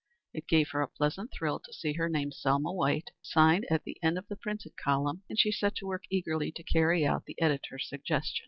It 0.33 0.47
gave 0.47 0.71
her 0.71 0.81
a 0.81 0.87
pleasant 0.87 1.31
thrill 1.31 1.59
to 1.59 1.71
see 1.71 1.93
her 1.93 2.09
name, 2.09 2.31
"Selma 2.31 2.73
White," 2.73 3.11
signed 3.21 3.67
at 3.69 3.83
the 3.83 3.97
end 4.01 4.17
of 4.17 4.27
the 4.29 4.35
printed 4.35 4.73
column, 4.75 5.21
and 5.29 5.37
she 5.37 5.51
set 5.51 5.75
to 5.75 5.85
work 5.85 6.05
eagerly 6.09 6.51
to 6.53 6.63
carry 6.63 7.05
out 7.05 7.25
the 7.27 7.39
editor's 7.39 7.87
suggestions. 7.87 8.39